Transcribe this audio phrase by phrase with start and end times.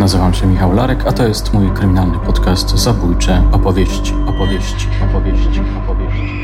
[0.00, 5.60] Nazywam się Michał Larek, a to jest mój kryminalny podcast Zabójcze opowieści, opowieści, opowieści, opowieści,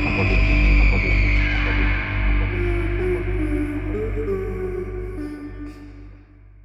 [0.08, 0.56] opowieści.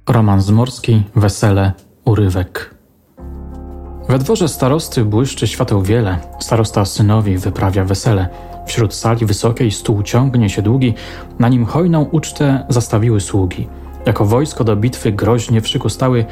[0.08, 1.72] Roman Zmorski, Wesele,
[2.04, 2.74] Urywek.
[4.08, 6.18] We dworze starosty błyszczy świateł wiele.
[6.40, 8.28] Starosta synowi wyprawia wesele.
[8.66, 10.94] Wśród sali wysokiej stół ciągnie się długi,
[11.38, 13.68] na nim hojną ucztę zastawiły sługi.
[14.06, 16.24] Jako wojsko do bitwy groźnie w szyku stały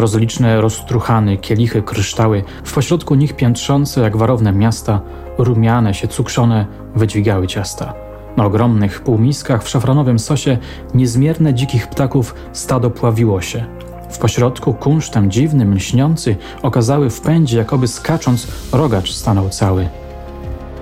[0.00, 5.00] rozliczne roztruchany, kielichy, kryształy, w pośrodku nich piętrzące jak warowne miasta,
[5.38, 7.94] rumiane się, cukrzone, wydźwigały ciasta.
[8.36, 10.58] Na ogromnych półmiskach w szafranowym sosie
[10.94, 13.64] niezmierne dzikich ptaków stado pławiło się.
[14.10, 19.88] W pośrodku kunsztem dziwnym, lśniący, okazały w pędzie, jakoby skacząc, rogacz stanął cały.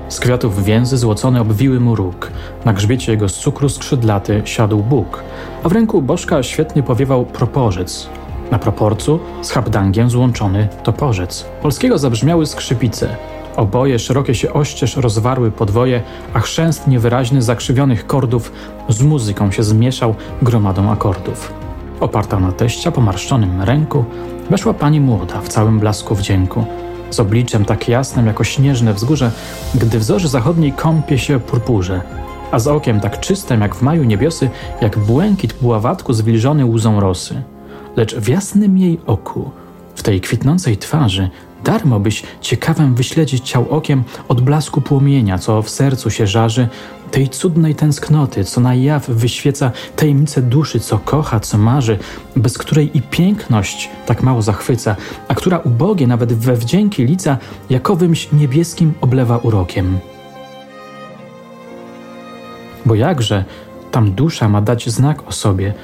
[0.09, 2.31] Z kwiatów więzy złocone obwiły mu róg,
[2.65, 5.23] na grzbiecie jego z cukru skrzydlaty siadł Bóg,
[5.63, 8.09] a w ręku bożka świetnie powiewał proporzec.
[8.51, 11.47] Na proporcu z habdangiem złączony toporzec.
[11.63, 13.17] Polskiego zabrzmiały skrzypice.
[13.57, 16.03] Oboje szerokie się oścież rozwarły podwoje,
[16.35, 18.53] a chrzęst niewyraźny zakrzywionych kordów
[18.89, 21.53] z muzyką się zmieszał gromadą akordów.
[22.01, 24.05] Oparta na teścia pomarszczonym ręku,
[24.51, 26.65] weszła pani młoda w całym blasku wdzięku,
[27.11, 29.31] z obliczem tak jasnym jako śnieżne wzgórze,
[29.75, 32.01] gdy w zorzy zachodniej kąpie się purpurze,
[32.53, 37.43] a z okiem tak czystym jak w maju niebiosy, jak błękit puławatku zwilżony łzą rosy.
[37.97, 39.51] Lecz w jasnym jej oku,
[39.95, 41.31] w tej kwitnącej twarzy,
[41.65, 46.69] darmo byś ciekawem wyśledzić ciał okiem od blasku płomienia, co w sercu się żarzy,
[47.11, 51.99] tej cudnej tęsknoty, co na jaw wyświeca tajemnicę duszy, co kocha, co marzy,
[52.37, 54.97] bez której i piękność tak mało zachwyca,
[55.29, 57.39] a która ubogie nawet we wdzięki lica
[57.71, 59.99] jakowymś niebieskim oblewa urokiem.
[62.87, 63.45] Bo jakże
[63.91, 65.75] tam dusza ma dać znak o sobie,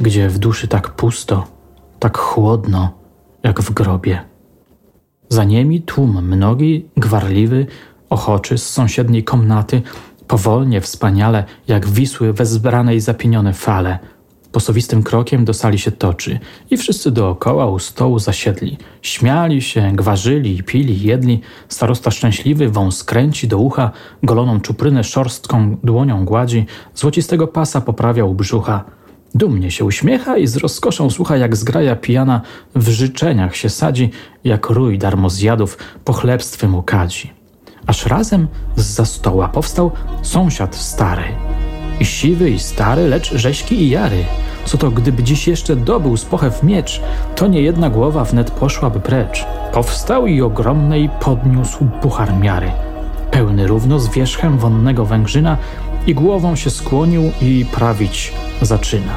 [0.00, 1.57] gdzie w duszy tak pusto,
[1.98, 2.90] tak chłodno,
[3.42, 4.20] jak w grobie.
[5.28, 7.66] Za niemi tłum mnogi, gwarliwy,
[8.10, 9.82] ochoczy z sąsiedniej komnaty,
[10.28, 13.98] powolnie, wspaniale, jak wisły wezbranej zapienione fale.
[14.52, 16.38] Posowistym krokiem do sali się toczy
[16.70, 18.78] i wszyscy dookoła u stołu zasiedli.
[19.02, 21.40] Śmiali się, gwarzyli, pili, jedli.
[21.68, 23.90] Starosta szczęśliwy wąs kręci do ucha,
[24.22, 28.84] goloną czuprynę szorstką dłonią gładzi, złocistego pasa poprawia u brzucha.
[29.34, 32.40] Dumnie się uśmiecha i z rozkoszą słucha, jak zgraja pijana
[32.74, 34.10] w życzeniach się sadzi,
[34.44, 37.32] jak rój darmozjadów pochlebstwem ukadzi.
[37.86, 39.90] Aż razem z za stoła powstał
[40.22, 41.24] sąsiad stary.
[42.00, 44.24] I siwy, i stary, lecz rzeźki i jary.
[44.64, 47.00] Co to, gdyby dziś jeszcze dobył z pochew miecz,
[47.36, 49.44] to nie jedna głowa wnet poszłaby precz.
[49.72, 52.70] Powstał i ogromnej podniósł puchar miary.
[53.30, 55.56] Pełny równo z wierzchem wonnego węgrzyna
[56.08, 58.32] i głową się skłonił i prawić
[58.62, 59.14] zaczyna.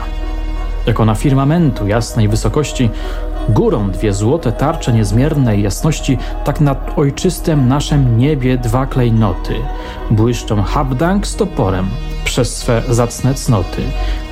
[0.87, 2.89] Jako na firmamentu jasnej wysokości
[3.49, 9.53] Górą dwie złote tarcze niezmiernej jasności, tak nad ojczystym naszym niebie dwa klejnoty.
[10.11, 11.89] Błyszczą habdank z toporem,
[12.25, 13.81] przez swe zacne cnoty,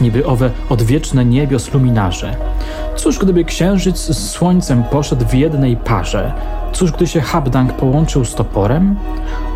[0.02, 2.36] niby owe odwieczne niebios luminarze.
[2.96, 6.34] Cóż gdyby księżyc z słońcem poszedł w jednej parze?
[6.74, 8.96] Cóż gdy się habdank połączył z toporem?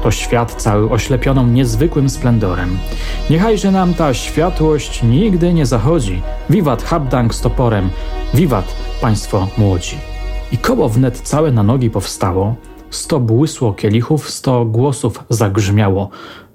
[0.03, 2.77] To świat cały oślepioną niezwykłym splendorem.
[3.29, 6.21] Niechajże nam ta światłość nigdy nie zachodzi.
[6.49, 7.89] Wiwat habdank z toporem,
[8.33, 9.97] wiwat państwo młodzi.
[10.51, 12.55] I koło wnet całe na nogi powstało,
[12.89, 16.09] sto błysło kielichów, sto głosów zagrzmiało.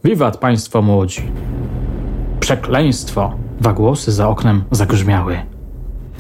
[0.04, 1.22] Wiwat państwo młodzi.
[2.41, 3.32] Przekleństwo!
[3.60, 5.38] Dwa głosy za oknem zagrzmiały.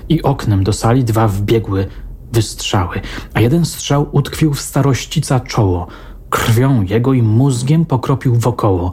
[0.08, 1.86] I oknem do sali dwa wbiegły
[2.32, 3.00] wystrzały,
[3.34, 5.86] a jeden strzał utkwił w starościca czoło.
[6.30, 8.92] Krwią jego i mózgiem pokropił wokoło,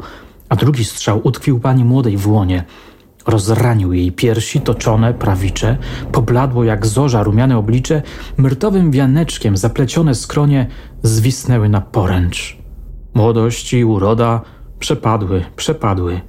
[0.49, 2.63] a drugi strzał utkwił pani młodej w łonie.
[3.27, 5.77] Rozranił jej piersi toczone, prawicze,
[6.11, 8.01] pobladło jak zorza rumiane oblicze,
[8.37, 10.67] myrtowym wianeczkiem zaplecione skronie
[11.03, 12.57] zwisnęły na poręcz.
[13.13, 14.41] Młodość i uroda
[14.79, 16.21] przepadły, przepadły.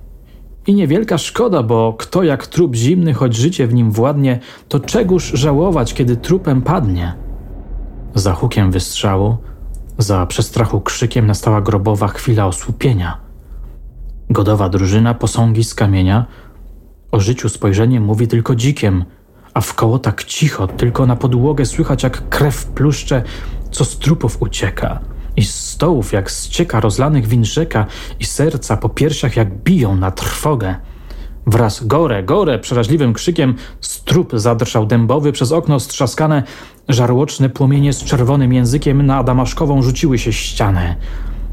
[0.66, 4.39] I niewielka szkoda, bo kto jak trup zimny, choć życie w nim władnie,
[4.69, 7.15] to czegóż żałować, kiedy trupem padnie?
[8.15, 9.36] Za hukiem wystrzału,
[9.98, 13.21] za przestrachu krzykiem nastała grobowa chwila osłupienia.
[14.31, 16.27] Godowa drużyna posągi z kamienia
[17.13, 19.04] o życiu spojrzenie mówi tylko dzikiem,
[19.54, 23.22] a wkoło tak cicho, tylko na podłogę słychać jak krew pluszcze,
[23.71, 25.01] co z trupów ucieka
[25.37, 27.87] i z stołów jak ścieka rozlanych win rzeka
[28.21, 30.75] i serca po piersiach jak biją na trwogę.
[31.47, 36.42] Wraz gore, gore przeraźliwym krzykiem strup zadrżał dębowy przez okno strzaskane,
[36.88, 40.97] żarłoczne płomienie z czerwonym językiem na damaszkową rzuciły się ścianę.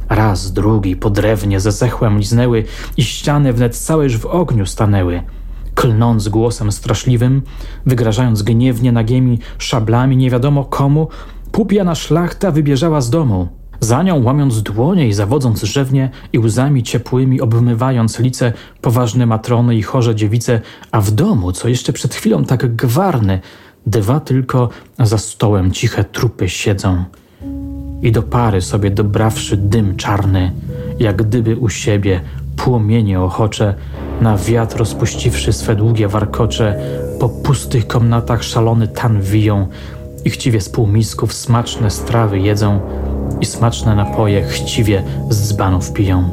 [0.10, 2.64] Raz, drugi po drewnie ze zechłem liznęły
[2.98, 5.22] i ściany wnet całe już w ogniu stanęły.
[5.76, 7.42] klnąc głosem straszliwym,
[7.86, 11.08] wygrażając gniewnie nagiemi szablami nie wiadomo komu,
[11.52, 13.48] półpijana szlachta wybierzała z domu.
[13.80, 19.82] Za nią łamiąc dłonie i zawodząc rzewnie i łzami ciepłymi obmywając lice poważne matrony i
[19.82, 23.42] chorze dziewice, a w domu, co jeszcze przed chwilą tak gwarny,
[23.88, 24.70] dwa tylko
[25.00, 27.04] za stołem ciche trupy siedzą.
[28.02, 30.52] I do pary sobie dobrawszy dym czarny,
[31.00, 32.22] jak gdyby u siebie
[32.56, 33.76] płomienie ochocze,
[34.22, 36.80] na wiatr rozpuściwszy swe długie warkocze,
[37.20, 39.68] po pustych komnatach szalony tan wiją
[40.26, 42.80] i chciwie z półmisków smaczne strawy jedzą
[43.42, 46.32] i smaczne napoje chciwie z dzbanów piją.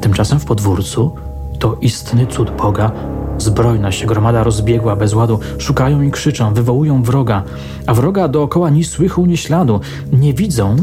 [0.00, 1.14] Tymczasem w podwórcu
[1.58, 2.92] to istny cud Boga
[3.40, 7.42] Zbrojna się gromada rozbiegła bez ładu, szukają i krzyczą, wywołują wroga,
[7.86, 9.80] a wroga dookoła ni słychu, ni śladu.
[10.12, 10.76] Nie widzą,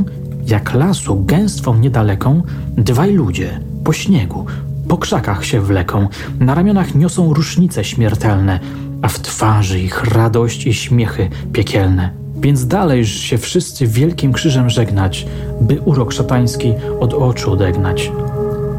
[0.47, 2.41] jak lasu gęstwą niedaleką
[2.77, 4.45] dwaj ludzie po śniegu,
[4.87, 6.07] po krzakach się wleką,
[6.39, 8.59] na ramionach niosą rusznice śmiertelne,
[9.01, 12.09] a w twarzy ich radość i śmiechy piekielne.
[12.35, 15.27] Więc dalejż się wszyscy wielkim krzyżem żegnać,
[15.61, 18.11] by urok szatański od oczu odegnać.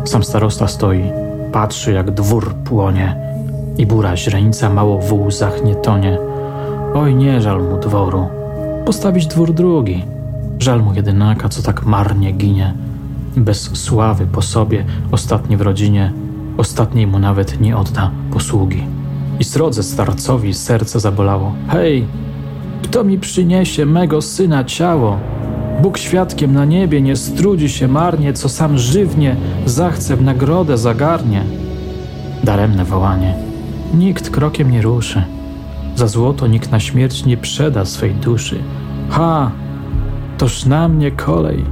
[0.04, 1.02] Sam starosta stoi,
[1.52, 3.27] patrzy jak dwór płonie
[3.78, 6.18] i bura źrenica mało w łzach nie tonie.
[6.94, 8.26] Oj, nie żal mu dworu,
[8.84, 10.04] postawić dwór drugi.
[10.58, 12.74] Żal mu jedynaka, co tak marnie ginie
[13.36, 16.12] bez sławy po sobie, ostatni w rodzinie,
[16.56, 18.84] ostatniej mu nawet nie odda posługi.
[19.40, 21.54] I srodze starcowi serce zabolało.
[21.68, 22.06] Hej,
[22.82, 25.18] kto mi przyniesie mego syna ciało?
[25.82, 29.36] Bóg świadkiem na niebie nie strudzi się marnie, co sam żywnie
[29.66, 31.42] zachce w nagrodę zagarnie.
[32.44, 33.47] Daremne wołanie.
[33.94, 35.22] Nikt krokiem nie ruszy.
[35.96, 38.58] Za złoto nikt na śmierć nie przeda swej duszy.
[39.10, 39.50] Ha!
[40.38, 41.64] Toż na mnie kolej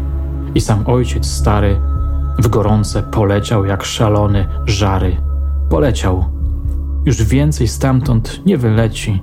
[0.55, 1.81] i sam ojciec stary
[2.39, 5.17] w gorące poleciał jak szalony żary.
[5.71, 6.25] Poleciał.
[7.05, 9.23] Już więcej stamtąd nie wyleci.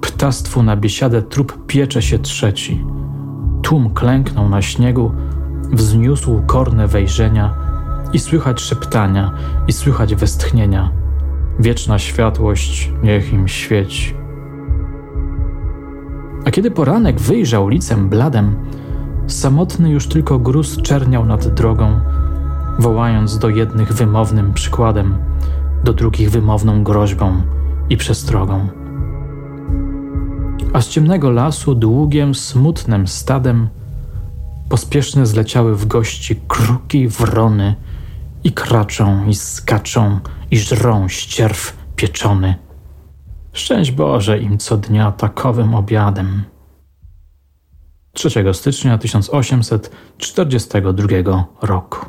[0.00, 2.84] Ptastwu na biesiadę trup piecze się trzeci.
[3.62, 5.12] Tłum klęknął na śniegu,
[5.72, 7.54] wzniósł korne wejrzenia
[8.12, 9.32] i słychać szeptania,
[9.68, 10.90] i słychać westchnienia.
[11.58, 14.14] Wieczna światłość niech im świeci.
[16.44, 18.56] A kiedy poranek wyjrzał licem bladem,
[19.28, 22.00] Samotny już tylko gruz czerniał nad drogą,
[22.78, 25.18] wołając do jednych wymownym przykładem,
[25.84, 27.42] do drugich wymowną groźbą
[27.90, 28.68] i przestrogą.
[30.72, 33.68] A z ciemnego lasu długiem, smutnym stadem
[34.68, 37.74] pospieszne zleciały w gości kruki, wrony
[38.44, 42.54] i kraczą, i skaczą, i żrą ścierw pieczony.
[43.52, 46.44] Szczęść Boże im co dnia takowym obiadem.
[48.12, 52.06] 3 stycznia 1842 roku.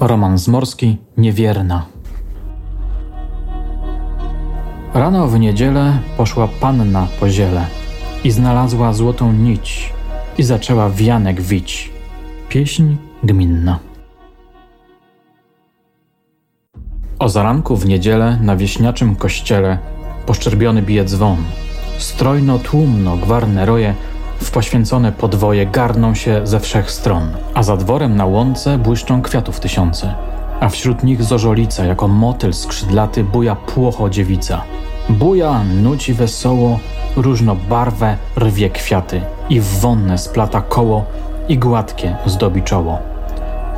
[0.00, 1.86] Roman Zmorski Niewierna
[4.94, 7.66] Rano w niedzielę poszła panna po ziele
[8.24, 9.92] i znalazła złotą nić
[10.38, 11.99] i zaczęła wianek wić.
[12.50, 13.78] Pieśń gminna.
[17.18, 19.78] O zaranku w niedzielę na wieśniaczym kościele
[20.26, 21.36] Poszczerbiony bije dzwon.
[21.98, 23.94] Strojno, tłumno, gwarne roje
[24.42, 29.60] w poświęcone podwoje garną się ze wszech stron, a za dworem na łące błyszczą kwiatów
[29.60, 30.14] tysiące,
[30.60, 34.62] a wśród nich zożolica, jako motyl skrzydlaty buja płocho dziewica.
[35.08, 36.78] Buja, nuci wesoło,
[37.16, 41.04] różnobarwe rwie kwiaty i w wonne splata koło
[41.50, 42.98] i gładkie zdobi czoło.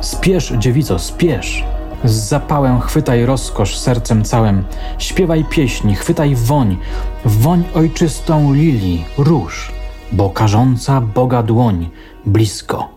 [0.01, 1.63] Spiesz, dziewico, spiesz!
[2.03, 4.63] Z zapałem chwytaj rozkosz sercem całym,
[4.97, 6.77] śpiewaj pieśni, chwytaj woń,
[7.25, 9.71] woń ojczystą lilii, róż,
[10.11, 11.89] bo karząca Boga dłoń,
[12.25, 12.89] blisko,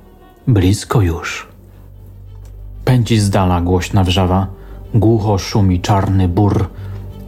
[0.47, 1.49] blisko już.
[2.85, 4.47] Pędzi z dala głośna wrzawa,
[4.95, 6.69] głucho szumi czarny bór,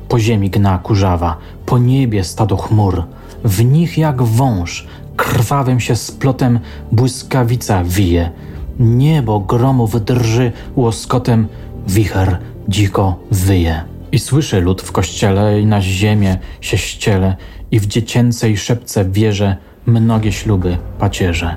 [0.08, 1.36] po ziemi gna kurzawa,
[1.66, 3.04] po niebie stado chmur,
[3.44, 4.86] w nich jak wąż,
[5.18, 6.60] krwawym się splotem
[6.92, 8.30] błyskawica wije,
[8.78, 11.48] niebo gromów drży łoskotem,
[11.86, 13.82] wicher dziko wyje.
[14.12, 17.36] I słyszy lud w kościele i na ziemię się ściele
[17.70, 19.56] i w dziecięcej szepce wierze
[19.86, 21.56] mnogie śluby pacierze.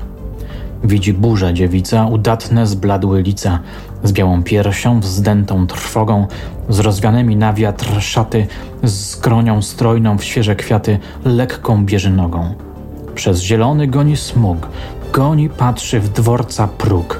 [0.83, 3.59] Widzi burzę dziewica, udatne zbladły lica,
[4.03, 6.27] z białą piersią, wzdętą trwogą,
[6.69, 8.47] z rozwianymi na wiatr szaty,
[8.83, 12.70] z kronią strojną w świeże kwiaty, lekką bierze nogą.
[13.15, 14.67] Przez zielony goni smug,
[15.13, 17.19] goni patrzy w dworca próg.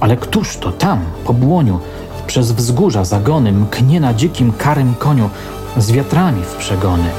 [0.00, 1.80] Ale któż to tam, po błoniu,
[2.26, 5.30] przez wzgórza zagony mknie na dzikim karym koniu
[5.76, 7.10] z wiatrami w przegony.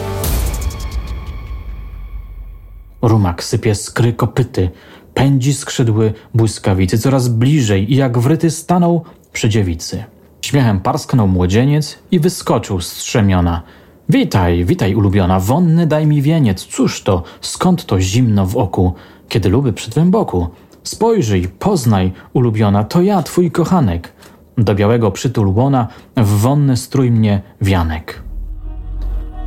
[3.01, 4.69] Rumak sypie skry kopyty,
[5.13, 10.03] pędzi skrzydły błyskawicy coraz bliżej i jak wryty stanął przy dziewicy.
[10.41, 13.63] Śmiechem parsknął młodzieniec i wyskoczył z strzemiona.
[14.09, 16.65] Witaj, witaj, ulubiona, wonny daj mi wieniec.
[16.65, 18.93] Cóż to, skąd to zimno w oku,
[19.29, 20.47] kiedy luby przy twym boku?
[20.83, 24.13] Spojrzyj, poznaj, ulubiona, to ja, twój kochanek.
[24.57, 25.87] Do białego przytul łona
[26.17, 28.21] w wonny strój mnie wianek.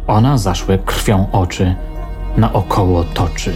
[0.06, 1.74] Ona zaszłe krwią oczy,
[2.36, 3.52] naokoło toczy.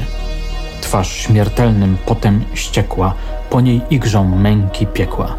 [0.80, 3.14] Twarz śmiertelnym potem ściekła,
[3.50, 5.36] po niej igrzą męki piekła.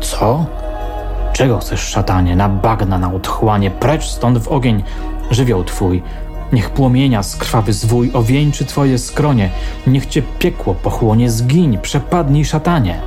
[0.00, 0.46] Co?
[1.38, 4.82] Czego chcesz, szatanie, na bagna, na otchłanie, precz stąd w ogień,
[5.30, 6.02] żywioł twój.
[6.52, 9.50] Niech płomienia skrwawy zwój owieńczy twoje skronie,
[9.86, 13.00] niech cię piekło pochłonie, zgiń, przepadnij szatanie.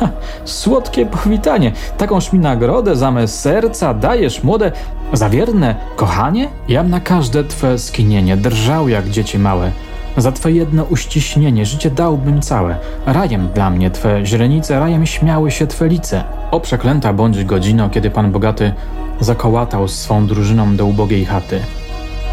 [0.00, 0.08] Ha,
[0.44, 4.72] słodkie powitanie, takąż mi nagrodę zamiast serca dajesz, młode,
[5.12, 6.48] zawierne kochanie?
[6.68, 9.72] Jam na każde twe skinienie drżał jak dzieci małe.
[10.16, 12.76] Za twe jedno uściśnienie życie dałbym całe.
[13.06, 16.24] Rajem dla mnie twe źrenice, rajem śmiały się twe lice.
[16.50, 18.72] O przeklęta bądź godzino, kiedy pan bogaty
[19.20, 21.60] zakołatał swą drużyną do ubogiej chaty.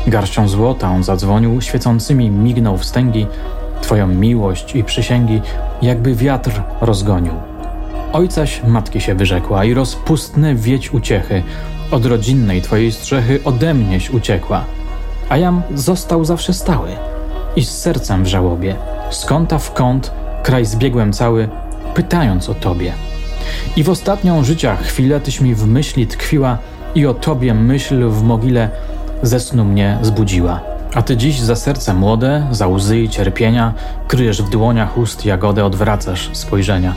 [0.08, 3.28] Garścią złota on zadzwonił, świecącymi mignął wstęgi,
[3.82, 5.42] twoją miłość i przysięgi
[5.82, 7.34] jakby wiatr rozgonił.
[8.14, 11.44] Ojcaś matki się wyrzekła i rozpustne wieć uciechy,
[11.92, 14.64] od rodzinnej twojej strzechy ode mnieś uciekła.
[15.30, 16.90] A jam został zawsze stały
[17.60, 18.76] i z sercem w żałobie,
[19.12, 20.12] z kąta w kąt,
[20.44, 21.50] kraj zbiegłem cały,
[21.94, 22.94] pytając o tobie.
[23.76, 26.58] I w ostatnią życia chwilę tyś mi w myśli tkwiła
[26.96, 28.70] i o tobie myśl w mogile
[29.24, 30.60] ze snu mnie zbudziła.
[30.94, 33.74] A ty dziś za serce młode, za łzy i cierpienia,
[34.08, 36.94] kryjesz w dłoniach ust jagodę, odwracasz spojrzenia.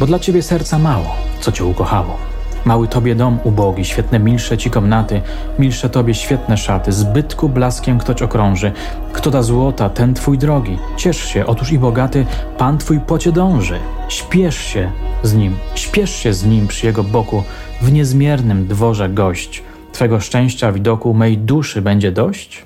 [0.00, 2.37] Bo dla ciebie serca mało, co cię ukochało.
[2.64, 5.20] Mały tobie dom ubogi, świetne milsze ci komnaty,
[5.58, 8.72] milsze tobie świetne szaty, zbytku blaskiem ktoś okrąży.
[9.12, 10.78] Kto da złota, ten twój drogi.
[10.96, 12.26] Ciesz się, otóż i bogaty,
[12.58, 13.78] pan twój pocie dąży.
[14.08, 14.90] Śpiesz się
[15.22, 17.42] z nim, śpiesz się z nim przy jego boku,
[17.82, 19.62] w niezmiernym dworze gość.
[19.92, 22.64] Twego szczęścia widoku mej duszy będzie dość?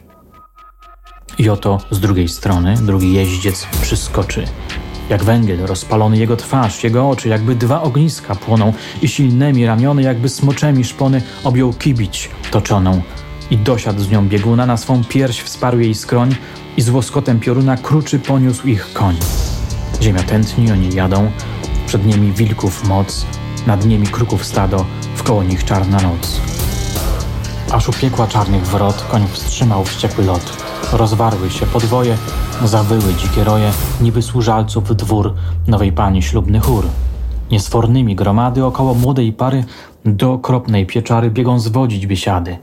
[1.38, 4.44] I oto z drugiej strony drugi jeździec przyskoczy.
[5.12, 10.28] Jak węgiel rozpalony jego twarz, jego oczy, jakby dwa ogniska płoną i silnymi ramiony, jakby
[10.28, 13.02] smoczemi szpony objął kibić toczoną.
[13.50, 16.34] I dosiadł z nią bieguna, na swą pierś wsparł jej skroń
[16.76, 19.16] i z łoskotem pioruna kruczy poniósł ich koń.
[20.02, 21.30] Ziemia tętni, oni jadą,
[21.86, 23.26] przed nimi wilków moc,
[23.66, 24.84] nad nimi kruków stado,
[25.16, 26.40] wkoło nich czarna noc.
[27.72, 30.71] Aż upiekła czarnych wrot, koń wstrzymał wściekły lot.
[30.92, 32.16] Rozwarły się podwoje,
[32.64, 33.70] zawyły dzikie roje,
[34.00, 35.34] niby służalców dwór
[35.66, 36.84] nowej pani ślubny chór.
[37.50, 39.64] Niesfornymi gromady około młodej pary
[40.04, 42.56] do okropnej pieczary biegą zwodzić biesiady.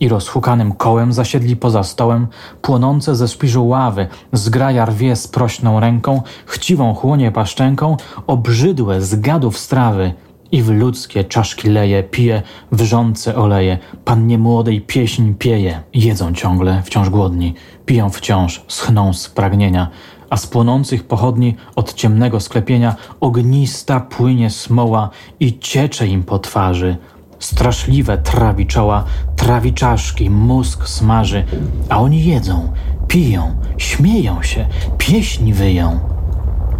[0.00, 2.26] I rozhukanym kołem zasiedli poza stołem,
[2.62, 7.96] płonące ze szpiżu ławy, zgraja rwie z prośną ręką, chciwą chłonie paszczęką,
[8.26, 10.12] obrzydłe z gadów strawy–
[10.52, 15.82] i w ludzkie czaszki leje, pije wrzące oleje, pannie młodej pieśń pieje.
[15.94, 17.54] Jedzą ciągle, wciąż głodni,
[17.86, 19.88] piją wciąż, schną z pragnienia,
[20.30, 26.96] a z płonących pochodni od ciemnego sklepienia ognista płynie smoła i ciecze im po twarzy.
[27.38, 29.04] Straszliwe trawi czoła,
[29.36, 31.44] trawi czaszki, mózg smaży,
[31.88, 32.72] a oni jedzą,
[33.08, 34.66] piją, śmieją się,
[34.98, 36.17] pieśni wyją.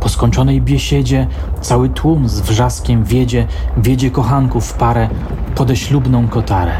[0.00, 1.26] Po skończonej biesiedzie
[1.60, 5.08] cały tłum z wrzaskiem wiedzie, wiedzie kochanków w parę
[5.54, 6.72] podeślubną kotarę.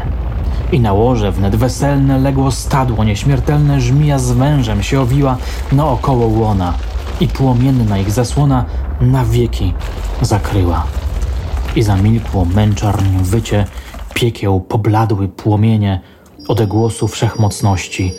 [0.71, 5.37] I na łoże wnet weselne legło stadło, nieśmiertelne żmija z wężem się owiła
[5.71, 6.73] naokoło łona
[7.19, 8.65] i płomienna ich zasłona
[9.01, 9.73] na wieki
[10.21, 10.83] zakryła.
[11.75, 13.65] I zamilkło męczarń wycie,
[14.13, 15.99] piekieł pobladły płomienie,
[16.47, 18.13] odegłosu wszechmocności.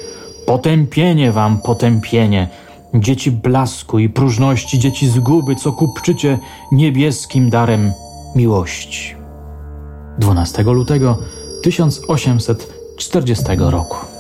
[0.47, 2.49] Potępienie wam, potępienie,
[2.95, 6.39] dzieci blasku i próżności, dzieci zguby, co kupczycie
[6.73, 7.93] niebieskim darem
[8.37, 9.15] miłości.
[10.19, 11.19] 12 lutego
[11.63, 14.20] 1840 roku.